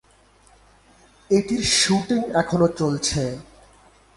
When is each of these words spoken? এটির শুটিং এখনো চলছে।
এটির 1.29 1.63
শুটিং 1.77 2.21
এখনো 2.41 2.67
চলছে। 2.79 3.21